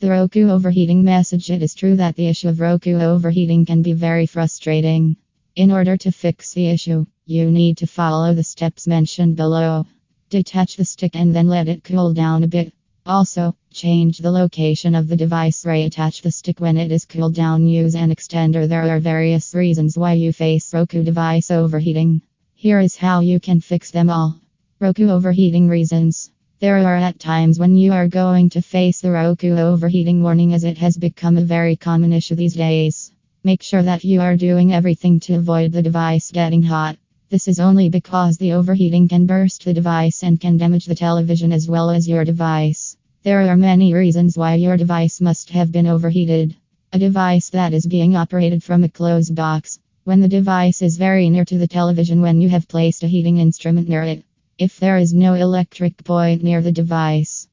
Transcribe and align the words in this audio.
The 0.00 0.08
Roku 0.08 0.48
overheating 0.48 1.04
message 1.04 1.50
It 1.50 1.62
is 1.62 1.74
true 1.74 1.96
that 1.96 2.16
the 2.16 2.26
issue 2.26 2.48
of 2.48 2.58
Roku 2.58 2.98
overheating 2.98 3.66
can 3.66 3.82
be 3.82 3.92
very 3.92 4.24
frustrating. 4.24 5.16
In 5.56 5.70
order 5.70 5.98
to 5.98 6.10
fix 6.10 6.54
the 6.54 6.68
issue, 6.68 7.04
you 7.26 7.50
need 7.50 7.76
to 7.76 7.86
follow 7.86 8.32
the 8.32 8.42
steps 8.42 8.86
mentioned 8.86 9.36
below. 9.36 9.84
Detach 10.30 10.76
the 10.76 10.86
stick 10.86 11.14
and 11.14 11.36
then 11.36 11.48
let 11.48 11.68
it 11.68 11.84
cool 11.84 12.14
down 12.14 12.44
a 12.44 12.48
bit. 12.48 12.72
Also, 13.04 13.54
change 13.70 14.16
the 14.16 14.30
location 14.30 14.94
of 14.94 15.06
the 15.06 15.18
device. 15.18 15.64
Reattach 15.64 16.22
the 16.22 16.32
stick 16.32 16.60
when 16.60 16.78
it 16.78 16.90
is 16.90 17.04
cooled 17.04 17.34
down. 17.34 17.66
Use 17.66 17.94
an 17.94 18.08
extender. 18.08 18.66
There 18.66 18.88
are 18.88 19.00
various 19.00 19.54
reasons 19.54 19.98
why 19.98 20.14
you 20.14 20.32
face 20.32 20.72
Roku 20.72 21.02
device 21.02 21.50
overheating. 21.50 22.22
Here 22.54 22.80
is 22.80 22.96
how 22.96 23.20
you 23.20 23.38
can 23.38 23.60
fix 23.60 23.90
them 23.90 24.08
all. 24.08 24.40
Roku 24.80 25.10
overheating 25.10 25.68
reasons. 25.68 26.30
There 26.60 26.76
are 26.76 26.96
at 26.96 27.18
times 27.18 27.58
when 27.58 27.74
you 27.74 27.94
are 27.94 28.06
going 28.06 28.50
to 28.50 28.60
face 28.60 29.00
the 29.00 29.12
Roku 29.12 29.56
overheating 29.56 30.22
warning 30.22 30.52
as 30.52 30.62
it 30.62 30.76
has 30.76 30.94
become 30.94 31.38
a 31.38 31.52
very 31.56 31.74
common 31.74 32.12
issue 32.12 32.34
these 32.34 32.52
days. 32.52 33.12
Make 33.42 33.62
sure 33.62 33.82
that 33.82 34.04
you 34.04 34.20
are 34.20 34.36
doing 34.36 34.70
everything 34.70 35.20
to 35.20 35.36
avoid 35.36 35.72
the 35.72 35.80
device 35.80 36.30
getting 36.30 36.62
hot. 36.62 36.98
This 37.30 37.48
is 37.48 37.60
only 37.60 37.88
because 37.88 38.36
the 38.36 38.52
overheating 38.52 39.08
can 39.08 39.24
burst 39.24 39.64
the 39.64 39.72
device 39.72 40.22
and 40.22 40.38
can 40.38 40.58
damage 40.58 40.84
the 40.84 40.94
television 40.94 41.50
as 41.50 41.66
well 41.66 41.88
as 41.88 42.06
your 42.06 42.26
device. 42.26 42.94
There 43.22 43.40
are 43.40 43.56
many 43.56 43.94
reasons 43.94 44.36
why 44.36 44.56
your 44.56 44.76
device 44.76 45.18
must 45.18 45.48
have 45.48 45.72
been 45.72 45.86
overheated. 45.86 46.56
A 46.92 46.98
device 46.98 47.48
that 47.48 47.72
is 47.72 47.86
being 47.86 48.16
operated 48.16 48.62
from 48.62 48.84
a 48.84 48.88
closed 48.90 49.34
box. 49.34 49.78
When 50.04 50.20
the 50.20 50.28
device 50.28 50.82
is 50.82 50.98
very 50.98 51.30
near 51.30 51.46
to 51.46 51.56
the 51.56 51.68
television, 51.68 52.20
when 52.20 52.42
you 52.42 52.50
have 52.50 52.68
placed 52.68 53.02
a 53.02 53.06
heating 53.06 53.38
instrument 53.38 53.88
near 53.88 54.02
it. 54.02 54.24
If 54.60 54.78
there 54.78 54.98
is 54.98 55.14
no 55.14 55.34
electric 55.34 56.04
point 56.04 56.44
near 56.44 56.62
the 56.62 56.70
device, 56.70 57.48